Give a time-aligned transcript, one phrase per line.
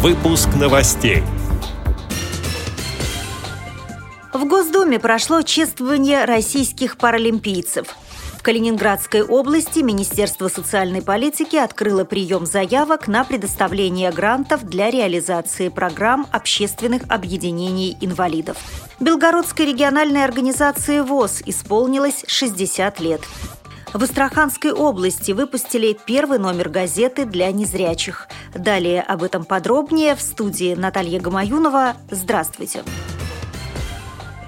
[0.00, 1.24] Выпуск новостей.
[4.32, 7.96] В Госдуме прошло чествование российских паралимпийцев.
[8.38, 16.28] В Калининградской области Министерство социальной политики открыло прием заявок на предоставление грантов для реализации программ
[16.30, 18.56] общественных объединений инвалидов.
[19.00, 23.22] Белгородской региональной организации ВОЗ исполнилось 60 лет.
[23.94, 28.28] В Астраханской области выпустили первый номер газеты для незрячих.
[28.54, 31.94] Далее об этом подробнее в студии Наталья Гамаюнова.
[32.10, 32.82] Здравствуйте.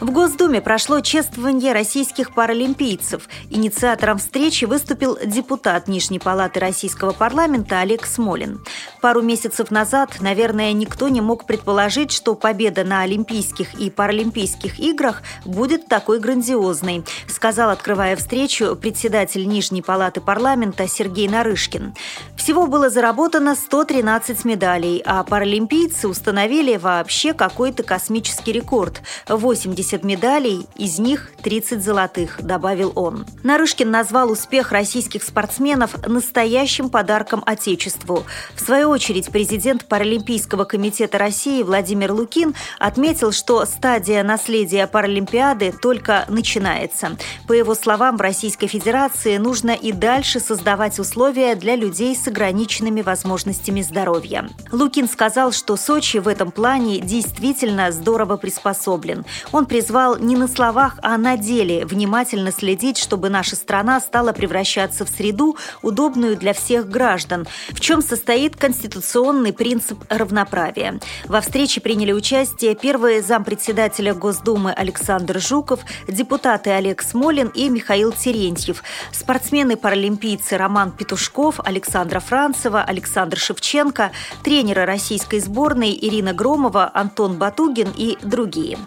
[0.00, 3.28] В Госдуме прошло чествование российских паралимпийцев.
[3.48, 8.60] Инициатором встречи выступил депутат Нижней палаты российского парламента Олег Смолин.
[9.04, 15.22] Пару месяцев назад, наверное, никто не мог предположить, что победа на Олимпийских и Паралимпийских играх
[15.44, 21.92] будет такой грандиозной, сказал, открывая встречу, председатель Нижней палаты парламента Сергей Нарышкин.
[22.38, 30.66] Всего было заработано 113 медалей, а паралимпийцы установили вообще какой-то космический рекорд– 80 70 медалей,
[30.76, 33.26] из них 30 золотых, добавил он.
[33.42, 38.24] Нарышкин назвал успех российских спортсменов настоящим подарком Отечеству.
[38.54, 46.24] В свою очередь президент Паралимпийского комитета России Владимир Лукин отметил, что стадия наследия Паралимпиады только
[46.28, 47.16] начинается.
[47.48, 53.02] По его словам, в Российской Федерации нужно и дальше создавать условия для людей с ограниченными
[53.02, 54.48] возможностями здоровья.
[54.70, 59.24] Лукин сказал, что Сочи в этом плане действительно здорово приспособлен.
[59.50, 65.04] Он призвал не на словах, а на деле внимательно следить, чтобы наша страна стала превращаться
[65.04, 70.98] в среду, удобную для всех граждан, в чем состоит конституционный принцип равноправия.
[71.26, 78.82] Во встрече приняли участие первый зампредседателя Госдумы Александр Жуков, депутаты Олег Смолин и Михаил Терентьев,
[79.12, 84.10] спортсмены-паралимпийцы Роман Петушков, Александра Францева, Александр Шевченко,
[84.42, 88.78] тренеры российской сборной Ирина Громова, Антон Батугин и другие.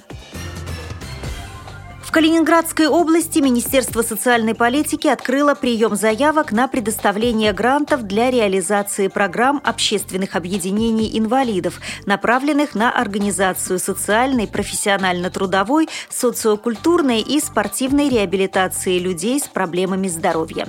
[2.07, 9.61] В Калининградской области Министерство социальной политики открыло прием заявок на предоставление грантов для реализации программ
[9.61, 20.07] общественных объединений инвалидов, направленных на организацию социальной, профессионально-трудовой, социокультурной и спортивной реабилитации людей с проблемами
[20.07, 20.65] здоровья.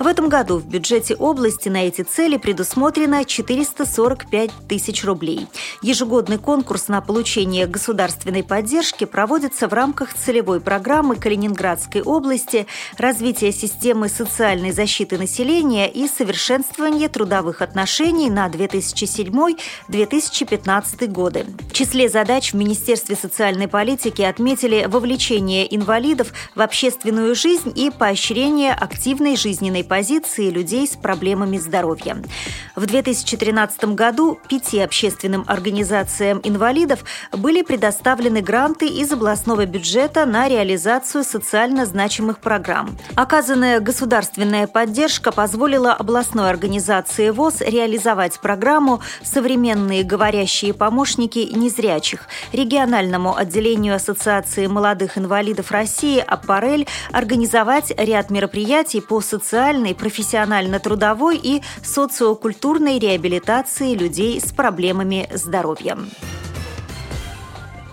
[0.00, 5.46] В этом году в бюджете области на эти цели предусмотрено 445 тысяч рублей.
[5.82, 13.52] Ежегодный конкурс на получение государственной поддержки проводится в рамках целевой программы программы Калининградской области развитие
[13.52, 21.44] системы социальной защиты населения и совершенствование трудовых отношений на 2007-2015 годы.
[21.68, 28.72] В числе задач в Министерстве социальной политики отметили вовлечение инвалидов в общественную жизнь и поощрение
[28.72, 32.16] активной жизненной позиции людей с проблемами здоровья.
[32.74, 40.69] В 2013 году пяти общественным организациям инвалидов были предоставлены гранты из областного бюджета на реализацию
[40.70, 42.96] реализацию социально значимых программ.
[43.16, 53.96] Оказанная государственная поддержка позволила областной организации ВОЗ реализовать программу «Современные говорящие помощники незрячих», региональному отделению
[53.96, 64.40] Ассоциации молодых инвалидов России «Аппарель» организовать ряд мероприятий по социальной, профессионально-трудовой и социокультурной реабилитации людей
[64.40, 65.98] с проблемами здоровья.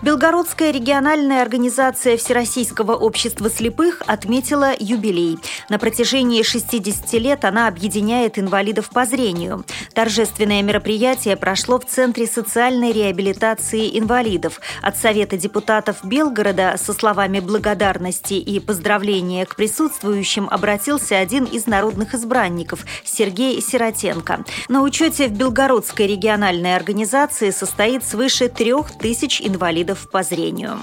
[0.08, 5.38] Белгородская региональная организация Всероссийского общества слепых отметила юбилей.
[5.68, 9.66] На протяжении 60 лет она объединяет инвалидов по зрению.
[9.94, 14.62] Торжественное мероприятие прошло в Центре социальной реабилитации инвалидов.
[14.82, 22.14] От Совета депутатов Белгорода со словами благодарности и поздравления к присутствующим обратился один из народных
[22.14, 24.46] избранников– Сергей Сиротенко.
[24.70, 30.80] На учете в Белгородской региональной организации состоит свыше трех тысяч инвалидов инвалидов по зрению.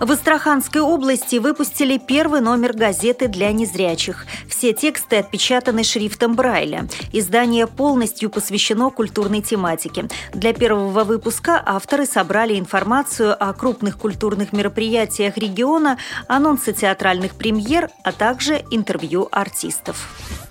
[0.00, 4.24] В Астраханской области выпустили первый номер газеты для незрячих.
[4.48, 6.88] Все тексты отпечатаны шрифтом Брайля.
[7.12, 10.08] Издание полностью посвящено культурной тематике.
[10.32, 15.98] Для первого выпуска авторы собрали информацию о крупных культурных мероприятиях региона,
[16.28, 20.08] анонсы театральных премьер, а также интервью артистов.